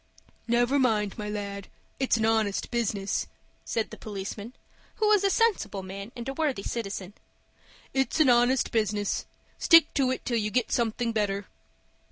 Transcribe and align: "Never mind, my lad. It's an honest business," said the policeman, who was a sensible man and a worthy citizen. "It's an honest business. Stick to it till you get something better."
"Never 0.47 0.79
mind, 0.79 1.15
my 1.19 1.29
lad. 1.29 1.67
It's 1.99 2.17
an 2.17 2.25
honest 2.25 2.71
business," 2.71 3.27
said 3.63 3.91
the 3.91 3.99
policeman, 3.99 4.55
who 4.95 5.05
was 5.07 5.23
a 5.23 5.29
sensible 5.29 5.83
man 5.83 6.11
and 6.15 6.27
a 6.27 6.33
worthy 6.33 6.63
citizen. 6.63 7.13
"It's 7.93 8.19
an 8.19 8.27
honest 8.27 8.71
business. 8.71 9.27
Stick 9.59 9.93
to 9.93 10.09
it 10.09 10.25
till 10.25 10.37
you 10.39 10.49
get 10.49 10.71
something 10.71 11.11
better." 11.11 11.45